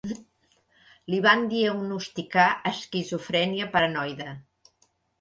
Li 1.15 1.19
van 1.25 1.45
diagnosticar 1.53 2.49
esquizofrènia 2.73 3.71
paranoide. 3.79 4.39